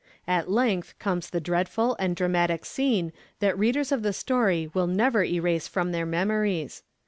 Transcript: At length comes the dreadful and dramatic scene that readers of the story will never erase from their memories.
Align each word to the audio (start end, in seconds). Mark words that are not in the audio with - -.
At 0.27 0.49
length 0.49 0.97
comes 0.97 1.29
the 1.29 1.39
dreadful 1.39 1.95
and 1.99 2.15
dramatic 2.15 2.65
scene 2.65 3.13
that 3.39 3.55
readers 3.55 3.91
of 3.91 4.01
the 4.01 4.13
story 4.13 4.67
will 4.73 4.87
never 4.87 5.23
erase 5.23 5.67
from 5.67 5.91
their 5.91 6.07
memories. 6.07 6.81